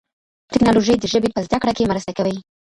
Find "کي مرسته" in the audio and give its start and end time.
1.77-2.11